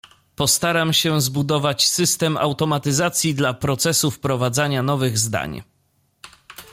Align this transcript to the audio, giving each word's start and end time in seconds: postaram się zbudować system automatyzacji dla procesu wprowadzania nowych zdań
postaram 0.35 0.93
się 0.93 1.21
zbudować 1.21 1.87
system 1.87 2.37
automatyzacji 2.37 3.35
dla 3.35 3.53
procesu 3.53 4.11
wprowadzania 4.11 4.83
nowych 4.83 5.17
zdań 5.17 5.63